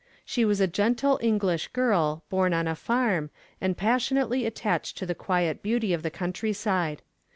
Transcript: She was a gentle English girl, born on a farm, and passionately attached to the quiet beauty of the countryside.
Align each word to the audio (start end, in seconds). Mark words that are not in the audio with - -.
She 0.25 0.45
was 0.45 0.59
a 0.59 0.65
gentle 0.65 1.19
English 1.21 1.67
girl, 1.73 2.23
born 2.27 2.55
on 2.55 2.67
a 2.67 2.73
farm, 2.73 3.29
and 3.61 3.77
passionately 3.77 4.47
attached 4.47 4.97
to 4.97 5.05
the 5.05 5.13
quiet 5.13 5.61
beauty 5.61 5.93
of 5.93 6.01
the 6.01 6.09
countryside. 6.09 7.03